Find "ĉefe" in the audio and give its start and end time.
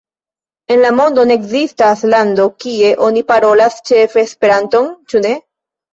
3.91-4.25